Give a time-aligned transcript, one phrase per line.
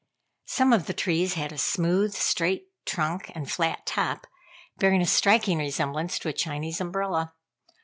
[0.47, 4.25] Some of the trees had a smooth, straight trunk and flat top,
[4.77, 7.35] bearing a striking resemblance to a Chinese umbrella.